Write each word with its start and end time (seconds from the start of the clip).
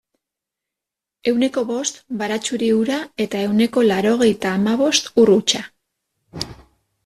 Ehuneko 1.31 1.63
bost 1.71 1.99
baratxuri 2.23 2.71
ura 2.79 2.97
eta 3.27 3.43
ehuneko 3.49 3.87
laurogeita 3.91 4.57
hamabost 4.57 5.15
ur 5.27 5.37
hutsa. 5.39 5.67